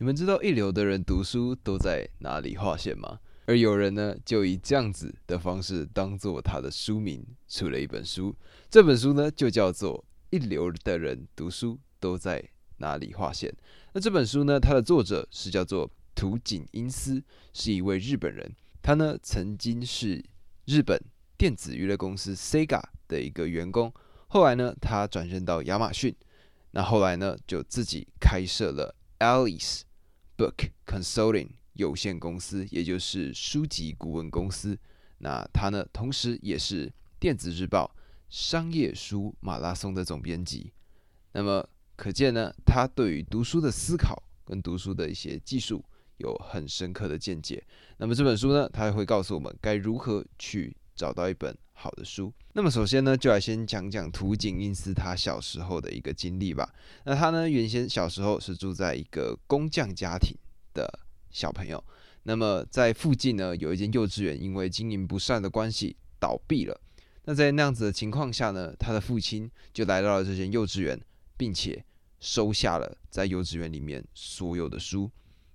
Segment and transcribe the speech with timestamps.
[0.00, 3.20] 你们知道一流的人读书都在哪里划线吗？
[3.44, 8.34] 而有人呢，就以这样子的方式当做他的书名，出了一本书。
[8.70, 12.42] 这本书呢，就叫做《一流的人读书都在
[12.78, 13.50] 哪里划线》。
[13.92, 17.22] 那这本书呢，它的作者是叫做土井英司，
[17.52, 18.50] 是一位日本人。
[18.80, 20.24] 他呢，曾经是
[20.64, 20.98] 日本
[21.36, 23.92] 电子娱乐公司 Sega 的一个员工，
[24.28, 26.16] 后来呢，他转任到亚马逊。
[26.70, 29.82] 那后来呢，就自己开设了 Alice。
[30.40, 34.78] Book Consulting 有限公司，也就是书籍顾问公司。
[35.18, 37.94] 那他呢，同时也是电子日报
[38.30, 40.72] 商业书马拉松的总编辑。
[41.32, 45.84] 那么可见呢，他对于读书的思考跟读书的一些技术
[46.16, 47.62] 有很深刻的见解。
[47.98, 52.30] 那么这本书呢，他会告诉我们该如何去找到一本好的书。
[52.52, 56.70] 那么首先呢，就来先讲讲图景因斯他小时候的一个经历吧。
[57.04, 60.36] 那他呢，原先小时候是住在一个工匠家庭。
[60.72, 61.00] 的
[61.32, 61.82] 小朋友，
[62.22, 66.80] 那么在附近呢，有一间幼稚园，因为经营不善的关系倒闭了。
[67.24, 70.96] 那在那样子的情况下呢，他的父亲就来到了这间幼稚园，
[71.36, 71.84] 并且
[72.20, 75.10] 收下了在幼稚园里面所有的书。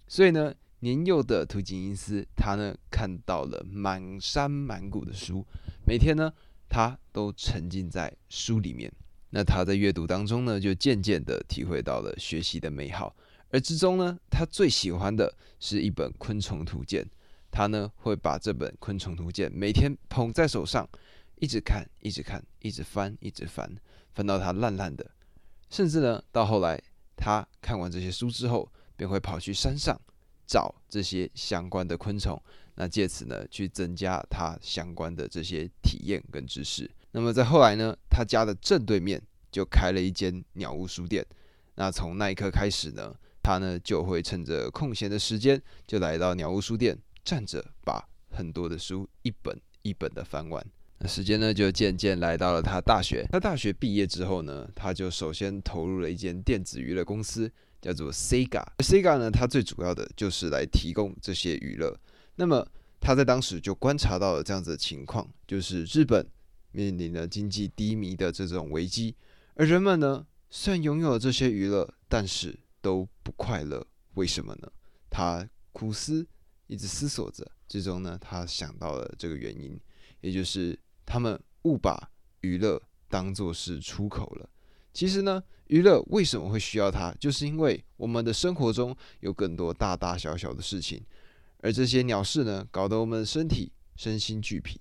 [0.05, 0.53] 所以呢，
[0.86, 5.44] 年幼的图景因斯他呢看到了满山满谷的书，
[5.83, 6.31] 每天呢
[6.69, 8.94] 他都沉浸在书里面。
[9.31, 13.16] 那他在阅读当中呢，就渐渐的体会到了学习的美好。
[13.50, 17.03] 而之中呢，他最喜欢的是一本《昆虫图鉴》，
[17.50, 20.88] 他呢会把这本《昆虫图鉴》每天捧在手上，
[21.39, 23.75] 一直看，一直看，一直翻，一直翻，
[24.13, 25.09] 翻到它烂烂的。
[25.72, 26.80] 甚至呢，到后来
[27.17, 30.00] 他看完这些书之后，便会跑去山上
[30.47, 32.41] 找这些相关的昆虫，
[32.75, 36.89] 那借此呢去增加他相关的这些体验跟知识。
[37.11, 41.25] 那么在后来呢，他家的正对面就开了一间鸟屋书店。
[41.75, 43.16] 那从那一刻开始呢。
[43.47, 50.66] 他呢就会趁着空闲的时间，就来到鸟屋书店，站着把很多的书一本一本的翻完。
[50.97, 53.23] 那时间呢就渐渐来到了他大学。
[53.31, 57.47] 他大学毕业之后呢，他就首先投入了一间电子娱乐公司，
[57.85, 58.66] 叫做 Sega。
[58.79, 61.96] Sega 呢，它最主要的就是来提供这些娱乐。
[62.35, 62.68] 那么
[63.00, 66.28] 他在当时就观察到了这样子的情况，就是日本
[66.72, 69.16] 面临了经济低迷的这种危机，
[69.53, 73.85] 而人们呢虽然拥有了这些娱乐，但是都不快乐，
[74.16, 74.72] 为什么呢？
[75.09, 76.25] 他苦思，
[76.66, 79.79] 一直思索着，最终呢，他想到了这个原因，
[80.22, 82.09] 也就是他们误把
[82.41, 84.50] 娱乐当作是出口了。
[84.95, 87.13] 其实呢，娱乐为什么会需要它？
[87.19, 91.03] 就是因为我们的生活中有更多大大小小的事情，
[91.59, 94.79] 而这些鸟事呢，搞得我们的身体身心俱疲，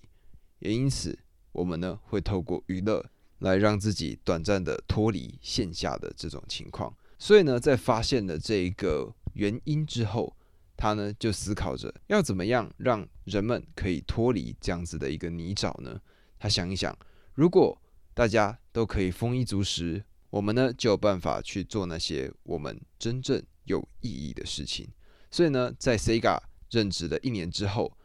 [0.60, 1.18] 也因此，
[1.50, 3.04] 我们呢会透过娱乐
[3.40, 6.96] 来让自己短暂的脱离线下的这种情况。
[7.18, 10.36] 所以呢，在发现了这一个原因之后，
[10.76, 16.00] 他呢就思考着要怎么样让人们可以脱离这样子的一个泥沼呢？
[16.38, 16.96] 他想一想，
[17.34, 17.76] 如果
[18.14, 24.88] 大家都可以丰衣足食，我们呢就有办法去做那些我们真正有意义的事情。
[25.30, 26.38] 所以呢，在 Sega
[26.70, 27.98] 任职了一年之后，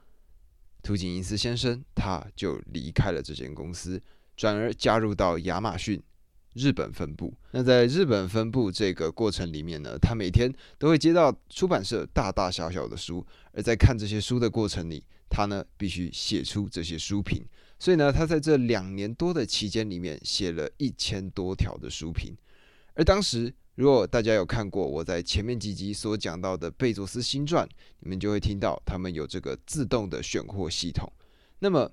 [0.81, 4.01] 图景因斯先生他就离开了这间公司，
[4.35, 6.01] 转而加入到亚马逊。
[6.55, 17.45] 日本分部，那在日本分部这个过程里面呢，他每天都会接到出版社大大小小的书，而在看这些书的过程里，他呢必须写出这些书评，
[17.79, 22.35] 所以呢，他在这两年多的期间里面写了一千多条的书评。
[22.93, 27.67] 而当时，如果大家有看过我在前面几集所讲到的贝佐斯新传，
[28.01, 31.11] 你们就会听到他们有这个自动的选货系统。
[31.59, 31.89] 那么，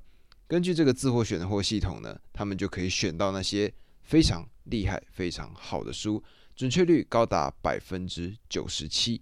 [0.46, 3.72] 根据这个自货选货系统呢，他们就可以选到那些。
[4.08, 6.22] 非常厉害、非常好的书，
[6.54, 9.20] 准确率高达百分之九十七，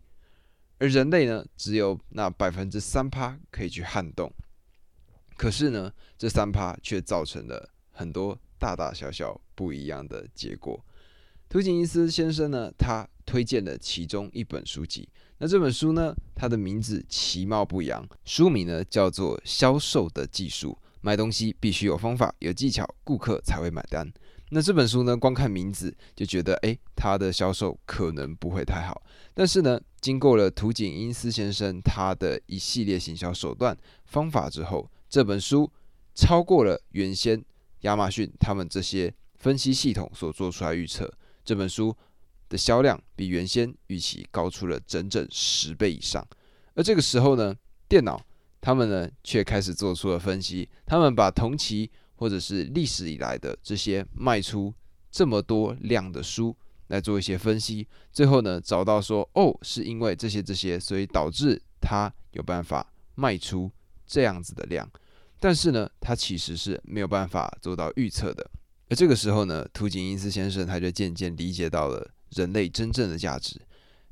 [0.77, 4.31] 而人类呢，只有那百分之三趴可以去撼动。
[5.37, 10.85] 可是呢，这三趴却造成了很多大大小小不一样的结果。
[11.49, 15.09] 图景伊斯先生呢，他推荐了其中一本书籍。
[15.39, 24.11] 那这本书呢，它的名字其貌不扬，书名呢叫做《销售的技术》，卖东西必须有方法、有技巧，顾客才会买单。
[24.51, 29.03] 那这本书呢，光看名字就觉得，哎，它的销售可能不会太好。
[29.35, 33.77] 但是呢，经过了图景因斯先生他的一系列行销手段
[34.07, 35.71] 方法之后，这本书
[36.13, 37.41] 超过了原先
[37.83, 41.09] 亚马逊他们这些分析系统所做出来预测。
[41.45, 41.97] 这本书
[42.49, 46.27] 的销量比原先预期高出了整整十倍以上。
[46.75, 47.55] 而这个时候呢，
[47.89, 48.21] 电脑
[48.61, 54.75] 他们呢却开始做出了分析，他们把同期或者是历史以来的这些卖出
[55.13, 56.57] 这么多量的书
[56.89, 63.71] 来做一些分析，最后呢找到说，哦，是因为这些这些，所以导致他有办法卖出
[64.05, 64.91] 这样子的量。
[65.45, 68.51] 但是呢，他其实是没有办法做到预测的。
[68.89, 73.61] 而这个时候呢，图景因斯先生他就渐渐理解到了人类真正的价值。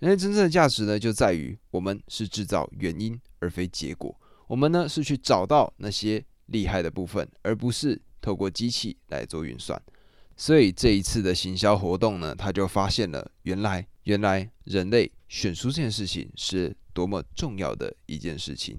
[0.00, 4.14] 人类真正的价值呢，就在于我们是制造原因而非结果。
[4.46, 9.80] 我们呢是去找到那些厉害的部分，而不是透过机器来做运算。
[10.36, 18.76] 所以这一次的行销活动呢，他就发现了原来原来人类选书这件事情是多么重要的一件事情。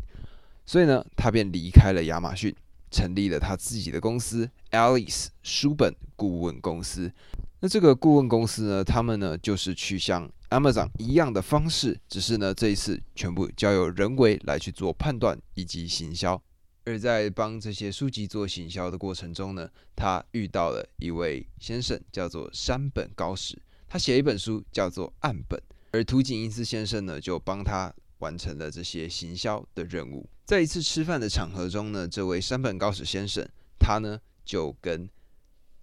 [0.66, 2.56] 所以呢，他便离开了亚马逊，
[2.90, 7.12] 成立了他自己的公司 Alice 书本顾问公司。
[7.60, 16.42] 那这个顾问公司呢，他们呢就是去像 Amazon 一样的方式，只是呢这一次全部交由人为来去做判断以及行销。
[16.86, 23.58] 而在帮这些书籍做行销的过程中呢，他遇到了一位先生，叫做山本高史，
[23.88, 25.58] 他写一本书叫做《岸本》，
[25.92, 30.30] 而图景英司先生呢就帮他完成了这些行销的任务。
[30.46, 33.48] 在一次吃饭的场合中呢，这位山本高史先生，
[33.80, 35.10] 他呢就跟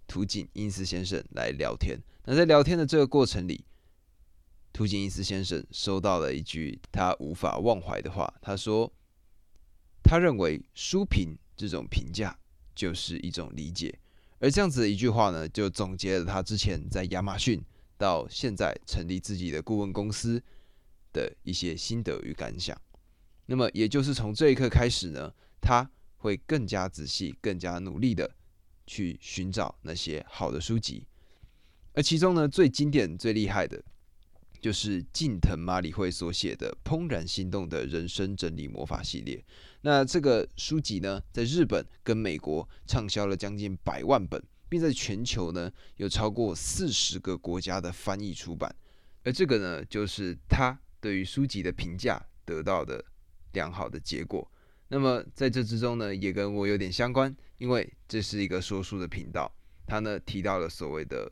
[0.06, 1.98] 图景英司先生来聊天。
[2.26, 3.64] 那在聊天的这个过程里，
[4.70, 8.32] 图景英司先生收到了一句他无法忘怀的话。
[8.42, 8.92] 他说
[10.04, 12.38] ：“他认为书评这种评价
[12.74, 13.98] 就是一种理解。”
[14.40, 17.62] 而这样子的一句话呢，就总结了他之前在亚马逊
[17.96, 20.42] 到现在成立自己的顾问公司
[21.14, 22.78] 的一些心得与感想。
[23.50, 28.30] 那么，也就是从这一刻开始呢，他会更加仔细、更加努力的。
[28.86, 31.06] 去寻找那些好的书籍，
[31.92, 33.80] 而其中呢，最经典、最厉害的，
[34.60, 39.44] 就是近藤麻里惠所写的《怦然心动的人生整理魔法》系列。
[39.82, 48.74] 那这个书籍呢，在日本跟美国畅销了将近百万本，并在全球呢有超过四十个国家的翻译出版。
[49.22, 53.04] 而这个呢，就是他对于书籍的评价得到的
[53.52, 54.50] 良好的结果。
[54.88, 59.50] 那么在这之中呢，也跟我有点相关，因为这是一个说书的频道，
[59.86, 61.30] 他呢提到了所谓的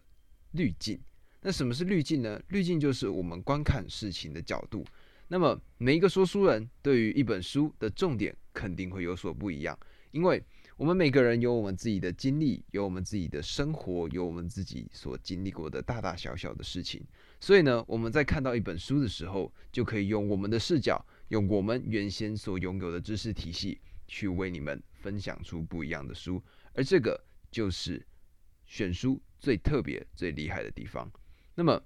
[0.53, 1.00] 滤镜。
[1.41, 2.41] 那什么是滤镜呢？
[2.49, 4.85] 滤镜就是我们观看事情的角度。
[5.29, 9.79] 那么每一个说书人对于一本书的重点肯定会有所不一样，
[10.11, 10.43] 因为
[10.76, 17.05] 我们每个人有我们自己的经历，有我们自己的生活，有我们自己所经历过的大大小小的事情。
[17.41, 21.05] 所以呢，我们在看到一本书的时候，就可以用我们的视角。
[21.28, 26.42] 用我们原先所拥有的知识体系去为你们分享出不一样的书，
[26.72, 28.04] 而这个就是
[28.66, 31.10] 选书最特别、最厉害的地方。
[31.54, 31.82] 那么，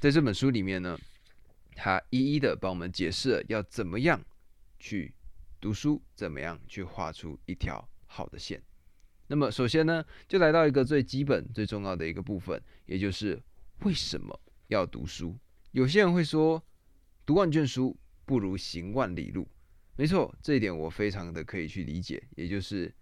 [0.00, 0.98] 在这本书里面呢，
[1.74, 4.18] 他一一的帮我们解释了要怎么样
[4.78, 5.14] 去
[5.60, 8.62] 读书，怎么样去画出一条好的线。
[9.28, 13.42] 那么，首先呢，就来到一个最基本、最重要的一个部分，也就是
[13.80, 15.36] 为什么要读书。
[15.72, 16.64] 有些人会说，
[17.26, 17.94] 读万卷书。
[18.26, 19.48] 不如行万里路，
[19.96, 22.22] 没错，这一点我非常的可以去理解。
[22.36, 22.92] 也就是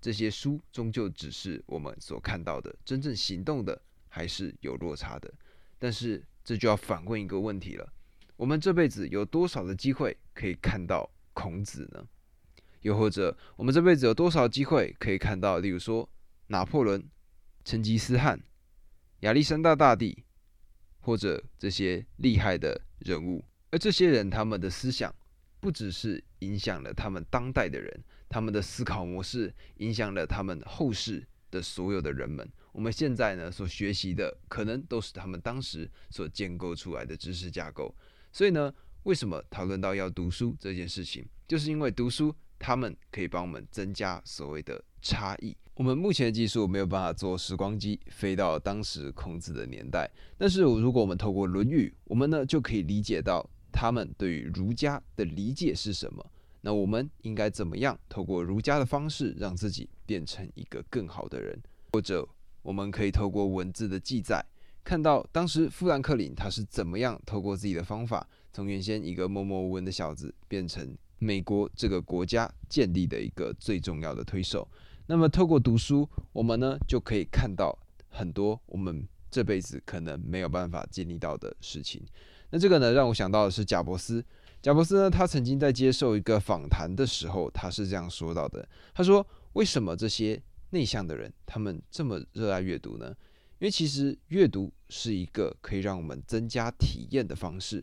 [0.00, 5.32] 这些书终究只是我们所看到的，真正行动的还是有落差的。
[5.78, 7.92] 但是这就要反问一个问题了：
[8.36, 12.08] 我们这辈子有多少的机会可以看到孔子呢？
[12.80, 16.08] 又或者我们这辈子有多少机会可以看到，例如说
[16.48, 17.08] 拿破仑、
[17.64, 18.42] 成吉思汗、
[19.20, 20.24] 亚历山大大帝，
[20.98, 23.44] 或者这些厉害的人物？
[23.72, 25.12] 而这些人，他们的思想
[25.58, 32.46] 不只是影响了他们当代的人，他们的思考模式影响了他们后世的所有的人们。
[32.72, 37.94] 我们现在呢所学习的，可能都是他们当时所建构出来的知识架构。
[38.30, 38.70] 所以呢，
[39.04, 45.56] 为什么讨论到要读书这件事情，就是因为读书，他们可以帮我们增加所谓的差异。
[45.72, 53.48] 我们目前的技术没有办法做时光机飞到当时孔子的年代，但是如果我们透过《论语》，我们呢就可以理解到。
[53.72, 56.24] 他们对于儒家的理解是什么？
[56.60, 61.60] 那我们应该怎么样透过儒家的方式，让自己变成一个更好的人？
[61.92, 62.28] 或者，
[62.62, 64.44] 我们可以透过文字的记载，
[64.84, 74.68] 看到当时富兰克林他是怎么样透过自己的方法，从原先一个默默无闻的小子，变成美国这个国家建立的一个最重要的推手。
[75.06, 77.76] 那么，透过读书，我们呢就可以看到
[78.08, 82.00] 很多我们这辈子可能没有办法经历到的事情。
[82.52, 84.22] 那这个呢，让我想到的是贾伯斯。
[84.60, 90.40] 贾伯斯呢，他曾经在接受一个访谈的时候，他是这样说到的：他说，为什么这些
[90.70, 93.16] 内向的人他们这么热爱阅读呢？
[93.58, 97.82] 因为其实阅读是一个可以让我们增加体验的方式。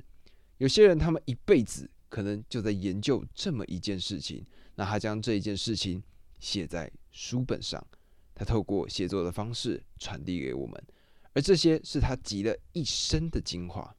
[0.58, 4.46] 有些人他们一辈子可能就在研究这么一件事情，
[4.76, 6.04] 那他将这一件事情
[6.40, 7.86] 写在书本上，
[8.36, 10.82] 他透过写作的方式传递给我们。
[11.34, 13.96] 而这些是他集了一生的精华。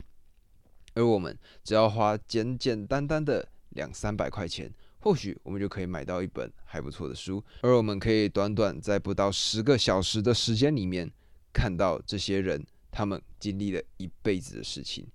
[0.95, 7.43] 而我们只要花简简单单的两三百块钱，或许我们就可以买到一本还不错的书。
[7.63, 11.11] 而我们可以短短在不到十个小时的时间里面，
[11.53, 15.07] 看到这些人他们经历了一辈子的事情。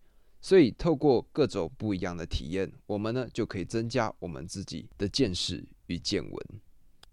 [0.41, 6.45] 所以，透过各种不一样的体验，我们呢就可以增加我们自己的见识与见闻。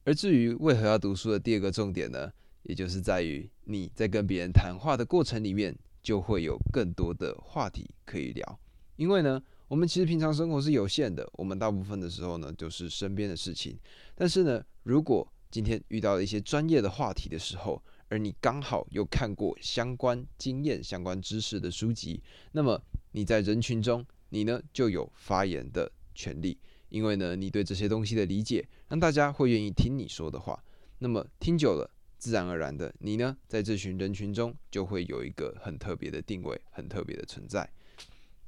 [0.04, 2.30] 而至于为何要读书的第二个重点呢，
[2.64, 8.58] 也就是在于你在跟别人谈话的过程里面，就会有更多的话题可以聊。
[8.96, 13.78] 因为呢，我们其实平常生活是有限的，我们大部分的时候呢就是身边的事情。
[14.14, 22.80] 但是呢，如果今天遇到了一些专业的话题的时候，而你刚好又看过相关经验、相关知识的书籍，那么
[23.12, 26.58] 你在人群中，你呢就有发言的权利，
[26.90, 30.62] 因为呢你对这些东西的理解，让大家会愿意听你说的话。
[30.98, 31.90] 那么听久了，
[32.22, 37.68] 自然而然的，你呢在这群人群中就会有一个很特别的定位，很特别的存在。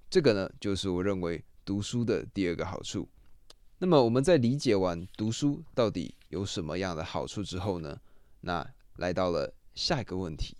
[0.09, 3.09] 这个呢就是我认为读书的第二个好处。
[3.79, 8.01] 那么我们在理解完读书到底有什么样的好处之后呢，
[8.43, 8.65] 那
[8.99, 10.57] 来到了下一个问题，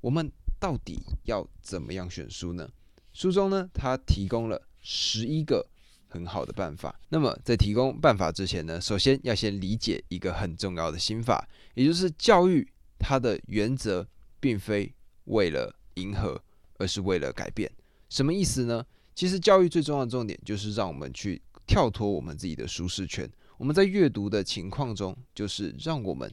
[0.00, 2.70] 我们到底要怎么样选书呢？
[3.12, 5.68] 书中呢，它提供了十一个
[6.16, 6.98] 很好的办法。
[7.10, 12.66] 那么在提供办法之前呢，首先要先理解一个很重要的心法，也就是教育
[12.98, 14.08] 它的原则
[14.40, 14.92] 并非
[15.24, 16.42] 为了迎合，
[16.78, 17.70] 而是为了改变。
[18.08, 18.84] 什么意思呢？
[19.14, 23.30] 其实教育最重要的重点就是让我们去跳脱我们自己的舒适圈。
[23.58, 26.32] 我们在阅读的情况中，就是让我们。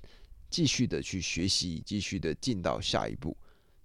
[0.54, 3.36] 继续的去学习，继续的进到下一步。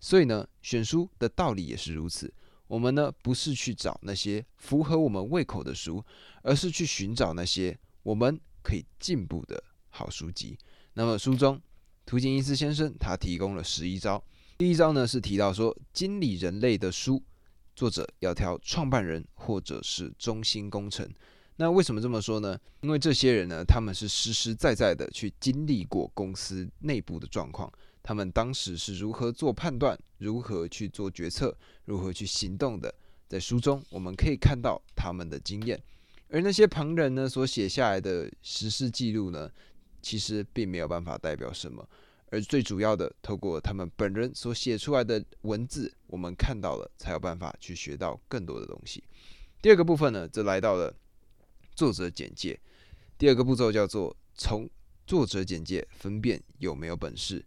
[0.00, 2.30] 所以呢，选书的道理也是如此。
[2.68, 6.04] 我们呢，不是去找那些符合我们胃口的书，
[6.42, 10.56] 而是去寻找那些我们可以进步的好书籍。
[10.92, 11.60] 那么书中，
[12.04, 14.22] 图景伊斯先生他提供了十一招。
[14.56, 17.22] 第一招呢是提到说，经理人类的书，
[17.74, 21.08] 作者要挑创办人或者是中心工程。
[21.56, 22.58] 那为什么这么说呢？
[22.82, 27.72] 因为这些人呢，他们是实实在在的去经历过公司内部的状况，
[28.08, 32.94] 他们当时是如何做判断、如何去做决策、如何去行动的。
[33.28, 35.78] 在书中我们可以看到他们的经验，
[36.30, 39.52] 而那些旁人呢所写下来的实事记录呢，
[40.00, 41.86] 其实并没有办法代表什么。
[42.30, 49.04] 而最主要的，透过他们本人所写出来的文字，我们看到了，才有办法去学到更多的东西。
[49.60, 50.96] 第二个部分呢，则来到了。
[51.74, 52.58] 作者简介，
[53.18, 54.66] 第二个步骤叫做从
[55.06, 57.44] 作者简介分辨有没有本事。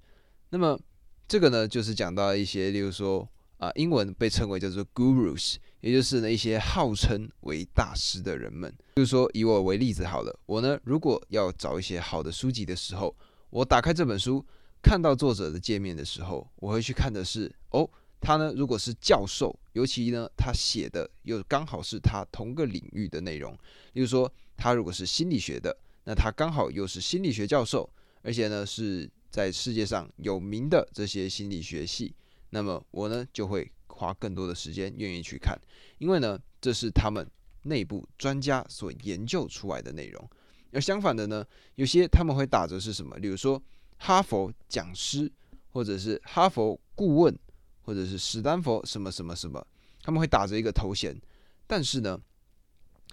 [0.51, 0.79] 那么
[1.27, 3.27] 这个呢，就是讲到一些，例如说
[3.57, 8.71] 啊，英文被称为叫做 gurus，也就是呢一些号称为大师的人们。
[8.97, 13.15] 就是说，以我为例子好了，我呢如果要找一些好的书籍的时候，
[13.49, 14.45] 我打开这本书，
[14.83, 17.89] 看到作者的界面的时候，我会去看的是哦。
[18.23, 23.51] 他呢，如果是教授，尤其呢，他写的又刚好是他同个领域的内容，
[23.93, 27.89] 例如说，他如果是心理学的，那他刚好又是心理学教授，
[28.21, 32.13] 而且呢是在世界上有名的这些心理学系，
[32.51, 35.59] 那么我呢就会花更多的时间愿意去看，
[35.97, 37.25] 因为呢这是他们
[37.63, 40.29] 内部专家所研究出来的内容。
[40.71, 41.43] 而相反的呢，
[41.75, 43.59] 有些他们会打着是什么，例如说
[43.97, 45.31] 哈佛讲师，
[45.71, 47.35] 或者是哈佛顾问。
[47.83, 49.65] 或者是史丹佛什么什么什么，
[50.03, 51.19] 他们会打着一个头衔，
[51.65, 52.17] 但是呢，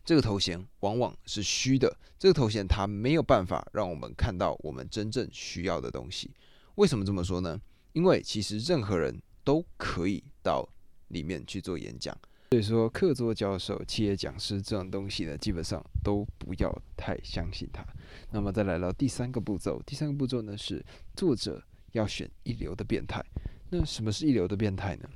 [0.04, 1.94] 这个头衔往往是虚的。
[2.18, 6.30] 这个头衔它没有办法让我们看到我们真正需要的东西。
[6.74, 7.60] 为什么这么说呢？
[7.92, 10.68] 因为其实任何人都可以到
[11.08, 12.16] 里面去做演讲。
[12.50, 17.84] 所以说，客座教授、企业讲师这种东西呢，基本上都不要太相信他。
[18.30, 20.82] 那么再来到第三个步骤，第三个步骤呢是
[21.14, 21.62] 作者
[21.92, 23.22] 要选一流的变态。
[23.68, 25.08] 那什么是一流的变态呢？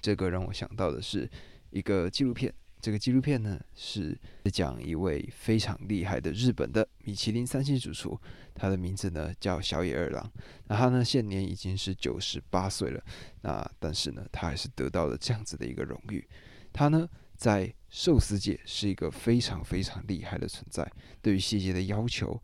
[0.00, 1.30] 这个让我想到的是
[1.70, 2.54] 一个纪录片。
[2.80, 4.18] 这个纪录片呢是
[4.52, 8.18] 讲一位非常厉害的日本的米其林三星主厨，
[8.54, 10.32] 他的名字呢叫小野二郎。
[10.66, 13.02] 那他呢现年已经是九十八岁了。
[13.42, 16.26] 那但是呢他还是得到了这样子的一个荣誉。
[16.72, 22.42] 他呢在寿司界是一个非常非常厉害的存在，对于细节的要求。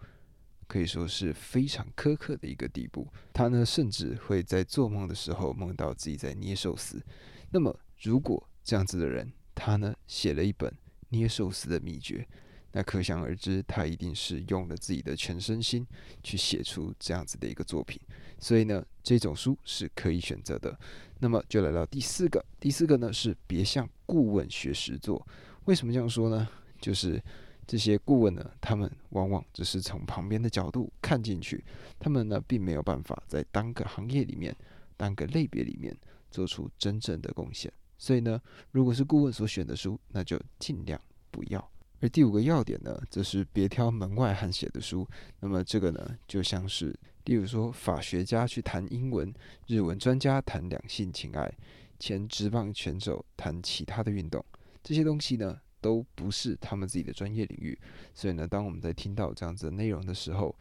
[0.66, 3.06] 可以说是非常苛刻的一个地步。
[3.34, 7.04] 他呢，甚至会在做梦的时候梦到自己在捏寿司。
[7.50, 10.72] 那么，如果这样子的人，他呢写了一本
[11.10, 12.26] 捏寿司的秘诀，
[12.72, 15.86] 那可想而知，他一定是用了自己的全身心
[16.22, 18.00] 去写出这样子的一个作品。
[18.38, 20.78] 所以呢，这种书是可以选择的。
[21.20, 25.26] 那么，就来到第四个，第四个呢是别向顾问学实作。
[25.64, 26.48] 为什么这样说呢？
[26.80, 27.22] 就是。
[27.66, 31.64] 这些顾问呢，他们往往只是从旁边的角度看进去，
[31.98, 34.54] 他们呢并没有办法在单个行业里面
[34.98, 35.96] 单个类别里面
[36.30, 37.72] 做出真正的贡献。
[38.04, 38.38] 所以呢，
[38.70, 41.70] 如果是顾问所选的书，那就尽量不要。
[42.02, 45.08] 而第五个要点呢，则是别挑门外汉写的书。
[45.40, 46.94] 那么这个呢，就像是，
[47.24, 49.32] 例如说法学家去谈英文，
[49.68, 51.50] 日文专家谈两性情爱，
[51.98, 54.44] 前职棒选手谈其他的运动，
[54.82, 57.78] 这些东西呢，都不是他们自己的专业领域。
[58.12, 60.54] 所以呢，当我们在听到这样子的内容的时候，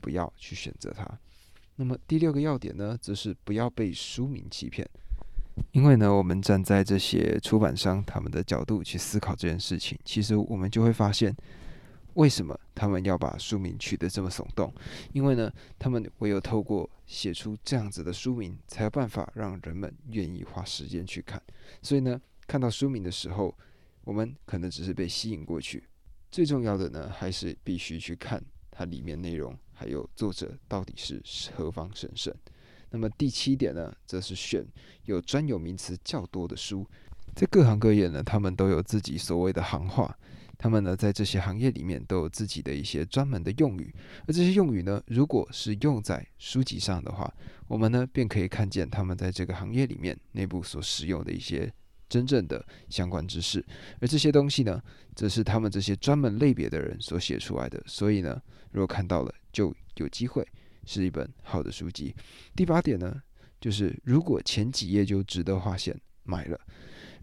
[0.00, 1.06] 不要去选择它。
[1.76, 4.84] 那么第六个要点呢，则是不要被书名欺骗。
[5.72, 11.34] 因为呢，我们站在这些出版商他们的角度去思考这件事情，其实我们就会发现，
[12.14, 14.72] 为什么他们要把书名取得这么耸动？
[15.12, 21.40] 因为呢，他们唯有透过写出这样子的书名，才有办法让人们愿意花时间去看。
[21.82, 23.56] 所以呢，看到书名的时候，
[24.04, 25.84] 我们可能只是被吸引过去，
[26.30, 31.22] 最重要的呢，还是必须去看它里面内容，还有作者到底是
[31.54, 32.34] 何方神圣。
[32.90, 34.66] 那么第七点呢，则是选
[35.04, 36.86] 有专有名词较多的书，
[37.34, 40.16] 在各行各业呢，他们都有自己所谓的行话，
[40.56, 43.94] 他们呢在这些行业里面都有自己的一些专门的用语，
[44.26, 47.32] 而这些用语呢，如果是用在书籍上的话，
[47.66, 51.72] 我们呢便可以看见他们在这个行业里面内部所使用的一些
[52.08, 53.62] 真正的相关知识，
[54.00, 54.82] 而这些东西呢，
[55.14, 58.40] 则是他们这些专门类别的人所写出来的，所以呢，
[58.72, 60.46] 如果看到了，就有机会。
[60.88, 62.14] 是一本好的书籍。
[62.56, 63.20] 第八点呢，
[63.60, 66.58] 就是如果前几页就值得划线买了。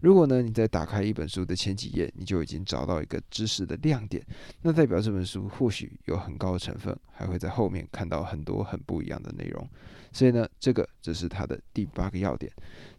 [0.00, 4.24] 如果呢，你在打开一本书的前几页，你就已经找到一个知识的亮点，
[4.62, 9.68] 那代表这本书或许有很高的成分，还会在后面看到很多很不一样的内容。
[10.12, 12.52] 所以呢，这个这是它的第八个要点。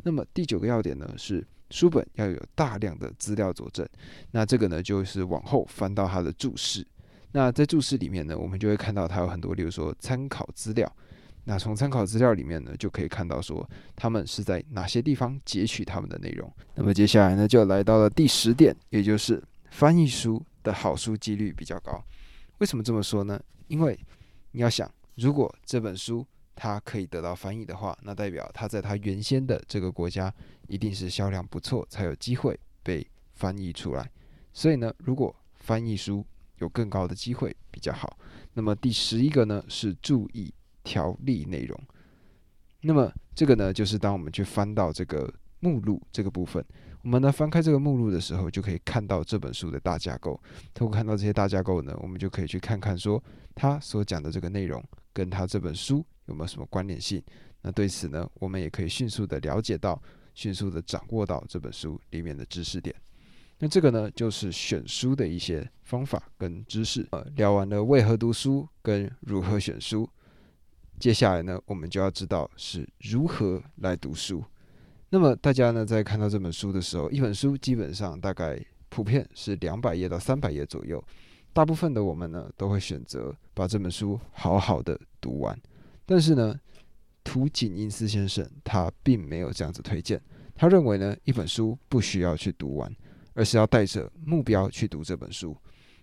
[0.03, 3.88] 那么第九个要点呢，是书本要有大量的资料佐证。
[4.31, 6.86] 那这个呢，就是往后翻到它的注释。
[7.31, 10.91] 那在注释里面呢，我们就会看到它有很多，例如说参考资料。
[11.50, 13.65] 那从参考资料里面呢，就可以看到说
[13.96, 16.51] 他们是在哪些地方截取他们的内容。
[16.75, 19.41] 那么接下来呢，就来到了第十点，也就是
[19.72, 22.03] 翻译书的好书几率比较高。
[22.57, 23.39] 为什么这么说呢？
[23.67, 23.98] 因为
[24.51, 30.33] 你要想，如果这本书它可以得到翻译的话，那代表它在它原先的这个国家
[30.68, 34.09] 一定是销量不错，才有机会被翻译出来。
[34.51, 36.25] 所以呢，如果翻译书，
[36.59, 38.17] 有更高的机会比较好。
[38.53, 41.79] 那么第十一个呢是注意条例内容。
[42.81, 46.63] 那么这个呢就是当我们去翻到这个目录这个部分，
[47.01, 50.39] 我们呢翻开这个目录的时候，就可以看到这本书的大架构。
[50.74, 53.22] 通过看到这些大架构呢，我们就可以去看看说
[53.55, 57.22] 他所讲的这个内容跟他这本书有没有什么关联性。
[57.61, 60.01] 那对此呢，我们也可以迅速的了解到，
[60.35, 62.96] 迅速的掌握到这本书里面的知识点。
[63.59, 67.07] 那这个呢，就是选书的一些方法跟知识。
[67.11, 70.07] 呃，聊完了为何读书跟如何选书，
[71.00, 74.43] 接下来呢，我们就要知道是如何来读书。
[75.09, 81.03] 那么大家呢，在看到这本书的时候，一本书基本上大概普遍是两百页到三百页左右。
[81.51, 85.59] 大部分的我们呢，都会选择把这本书好好的读完。
[86.05, 86.53] 但是呢，
[87.24, 90.22] 图景英斯先生他并没有这样子推荐。
[90.55, 92.96] 他认为呢，一本书不需要去读完。
[93.37, 95.55] 而是要带着目标去读这本书。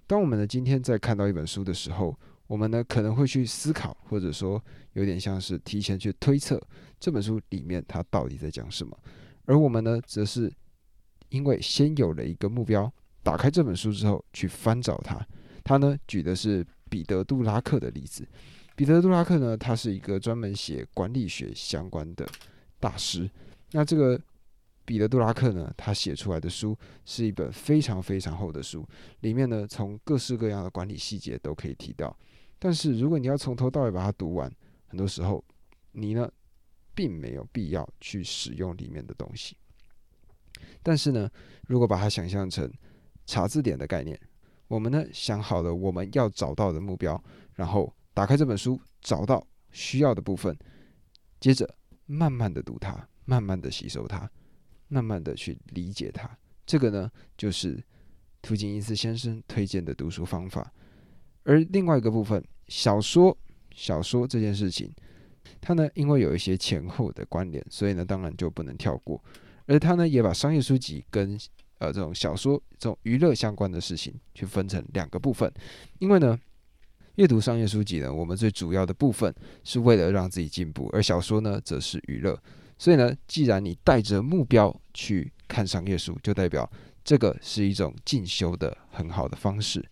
[0.07, 2.17] 当我们呢今天在看到一本书的时候，
[2.47, 6.63] 我们呢可能会去思考，或者说有点像是提前去推测
[7.01, 8.97] 这本书里面它到底在讲什么。
[9.47, 10.49] 而我们呢，则是
[11.31, 12.89] 因为先有了一个目标，
[13.25, 15.21] 打开这本书之后去翻找它。
[15.65, 18.25] 他呢举的是彼得·杜拉克的例子。
[18.77, 22.25] 彼得·杜拉克呢，他是一个专门写管理学相关的
[22.79, 23.29] 大师。
[23.73, 24.21] 那这个。
[24.85, 28.87] 彼得·杜拉克呢，他写出来的书是一本非常非常厚的书，
[29.21, 32.17] 里面呢从各式各样的管理细节都可以提到。
[32.59, 34.51] 但是如果你要从头到尾把它读完，
[34.87, 35.45] 很多时候
[35.93, 36.31] 你呢
[36.95, 39.57] 并没有必要去使用里面的东西。
[40.83, 41.31] 但是呢，
[41.67, 42.71] 如果把它想象成
[43.27, 44.19] 查字典的概念，
[44.69, 47.23] 我们呢想好了我们要找到的目标，
[47.55, 50.57] 然后打开这本书，找到需要的部分，
[51.41, 51.69] 接着
[52.07, 54.31] 慢慢的读它，慢慢的吸收它。
[54.95, 56.31] 慢慢的去理解它，
[56.65, 57.83] 这个呢就是
[58.41, 60.73] 图景伊斯先生推荐的读书方法。
[61.43, 63.37] 而另外一个部分，小说，
[63.75, 64.95] 小说这件事情，
[65.61, 69.21] 它呢因为有一些前后的关联，所以呢当然就不能跳过。
[69.67, 71.37] 而他呢也把商业书籍跟
[71.79, 75.53] 呃这种小说这种娱乐相关的事情去分成两个部分。
[75.99, 76.39] 因为呢
[77.17, 82.41] 阅读商业书籍呢，我们最主要的部分是为了让自己进步，而小说呢则是娱乐。
[82.79, 86.71] 所以呢，既然你带着目标去看商业书，就代表
[87.05, 89.85] 这个是一种进修的很好的方式。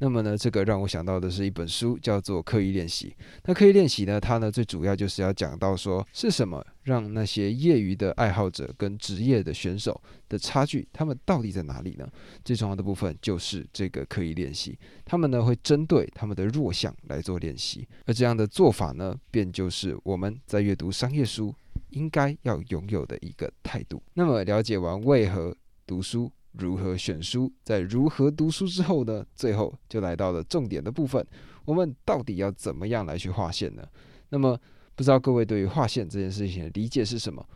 [0.00, 3.08] 那么呢，这个让我想到的是一本书，叫做《刻意练习》。
[3.44, 12.08] 那刻意练习呢，它呢最主要就是要讲到说，是什么让那些业余的爱好者跟职业的选手的差距，他们到底在哪里呢？
[12.44, 21.52] 最重要的部分就是这个刻意练习，他们呢会针对他们的弱项来做练习，而这样的做法呢，便就是我们在阅读商业书
[21.90, 24.00] 应该要拥有的一个态度。
[24.14, 25.56] 那么了解完为何
[25.86, 26.30] 读书。
[26.52, 27.52] 如何选书？
[27.62, 29.24] 在如何读书之后呢？
[29.34, 31.24] 最后就来到了重点的部分。
[31.64, 33.86] 我们到底要怎么样来去划线呢？
[34.30, 34.58] 那么
[34.94, 37.46] 不知道各位对于划线这件事情的理解是什么？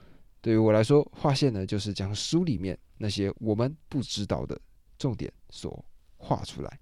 [0.40, 4.60] 对于我来说，划线呢就是将书里面那些我们不知道的
[4.98, 5.84] 重点所
[6.16, 6.78] 画出来。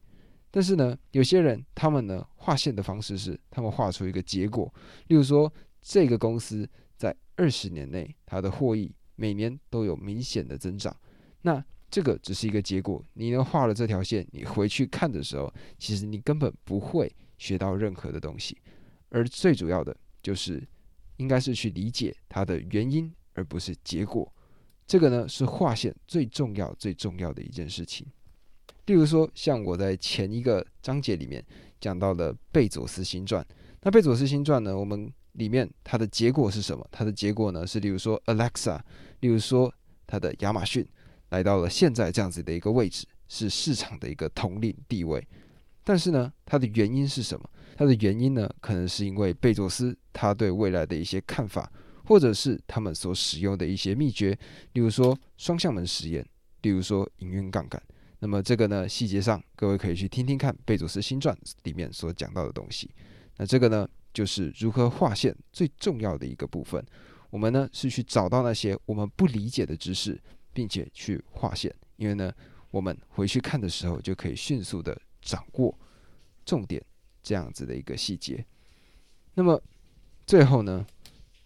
[0.50, 4.72] 但是呢，有些人他们呢划线的方式是，他们画出一个结果，
[5.06, 10.94] 例如说这个公司在二十年内它的获益每年都有明显的增长。
[11.42, 18.56] 那这个只是一个结果，你呢画了这条线，你回去看的时候，其实你根本不会学到任何的东西，
[19.08, 20.62] 而最主要的就是，
[21.16, 24.32] 应该是去理解它的原因，而不是结果。
[24.86, 28.06] 这个呢是画线最重要、最重要的一件事情。
[28.86, 31.44] 例如说，像我在前一个章节里面
[31.80, 33.44] 讲到的贝佐斯新传，
[33.82, 36.86] 那贝佐斯新传呢，我们里面它的结果是什么？
[36.90, 38.80] 它的结果呢是，例如说 Alexa，
[39.20, 39.72] 例如说
[40.06, 40.86] 它的亚马逊。
[41.30, 45.26] 来到了现在这样子的一个位置，是市场的一个统领地位。
[45.82, 47.50] 但是呢，它的原因是什么？
[47.76, 51.72] 它的原因呢，可能是因为贝佐斯他对未来的一些看法，
[52.04, 54.38] 或者是他们所使用的一些秘诀，
[54.74, 56.24] 例如说双向门实验，
[56.62, 57.82] 例如说营运杠杆。
[58.18, 62.90] 那么这个呢，细节上各位可以去听听看贝佐斯新传里面所讲到的东西。
[63.38, 66.84] 那这个呢，就是如何划线最重要的一个部分。
[67.30, 70.20] 我们呢是去找到那些我们不理解的知识。
[70.52, 72.32] 并且去划线，因为呢，
[72.70, 75.78] 我们回去看的时候就可以迅速的掌握
[76.44, 76.82] 重点
[77.22, 78.44] 这样子的一个细节。
[79.34, 79.60] 那么
[80.26, 80.84] 最后呢，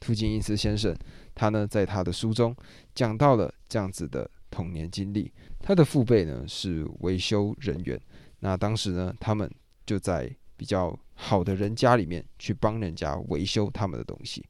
[0.01, 0.97] 图金因斯先生
[1.35, 2.55] 他呢在他的书中
[2.95, 8.01] 讲到了这样子的童年经历，他的父辈呢是维修人员，
[8.41, 9.51] 那当时呢他们
[9.85, 14.45] 就在比较好的人家里面去帮人家维修他们的东西，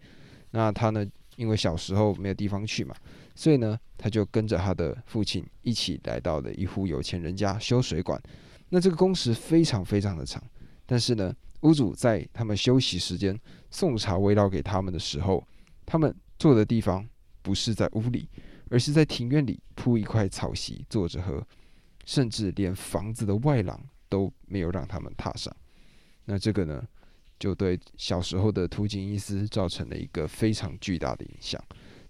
[0.50, 1.04] 那他呢
[1.36, 2.94] 因为小时候没有地方去嘛。
[3.34, 8.20] 所以呢，他就跟着他的父亲一起来到了一户有钱人家修水管。
[8.68, 10.42] 那这个工时非常非常的长，
[10.86, 13.38] 但是呢，屋主在他们休息时间
[13.70, 15.46] 送茶围绕给他们的时候，
[15.84, 17.06] 他们坐的地方
[17.42, 18.28] 不是在屋里，
[18.70, 21.46] 而是在庭院里铺一块草席坐着喝，
[22.04, 25.54] 甚至连房子的外廊都没有让他们踏上。
[26.24, 26.82] 那这个呢，
[27.38, 31.62] 就对小时候的图景伊斯造成了一个非常巨大的影响。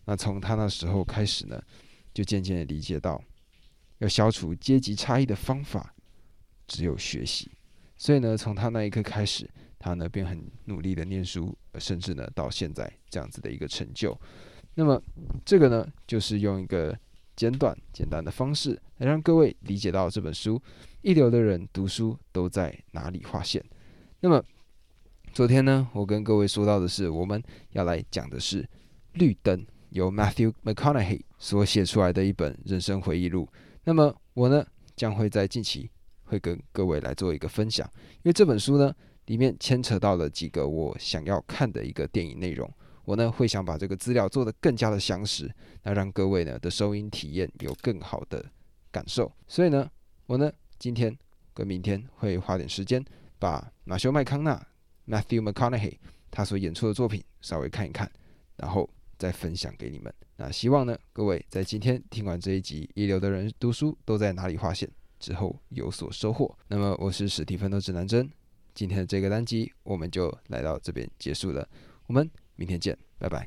[0.07, 1.63] 那从他那时候开始呢，
[2.13, 3.23] 就渐渐的理解到，
[3.99, 5.95] 要消除阶级差异的方法
[6.67, 7.51] 只有学习。
[7.97, 14.19] 所以呢，从他那一刻开始，他呢便很努力的念书，甚至呢到现在这样子的一个成就。
[14.75, 15.01] 那么
[15.45, 16.95] 这个呢，就是用一个
[17.35, 20.61] 简短简单的方式来让各位理解到这本书
[21.03, 23.65] 一流的人读书都在哪里划线。
[24.21, 24.45] 那么
[25.33, 28.69] 昨天呢，我跟各位说到的是，我们要来讲的是
[29.15, 29.65] 绿灯。
[29.95, 33.49] 由 Matthew McConaughey 所写出来的一本人生回忆录。
[33.85, 35.89] 那么我呢，将会在近期
[36.25, 38.93] 会跟各位来做一个分享，因为这本书呢，
[39.27, 42.69] 里面牵扯到了几个我想要看的一个电影内容。
[43.05, 45.49] 我呢，会想把这个资料做得更加的详实，
[45.85, 48.45] 那让各位呢的收音体验有更好的
[48.91, 49.31] 感受。
[49.47, 49.89] 所以呢，
[50.27, 51.17] 我呢今天
[51.55, 53.05] 跟明天会花点时间，
[53.39, 54.61] 把马修麦康纳
[55.07, 55.99] Matthew McConaughey
[56.33, 58.11] 他所演出的作品稍微看一看，
[58.57, 58.91] 然后。
[59.25, 60.13] 再分享给你们。
[60.37, 64.87] 那希望呢，各位在今天听完这一集《一流的人读书都在哪里划线》
[65.19, 66.55] 之后有所收获。
[66.69, 68.31] 那么我是史蒂芬的指南针，
[68.75, 71.67] 今天的这个单集我们就来到这边结束了。
[72.07, 73.43] 我们明天见，拜拜。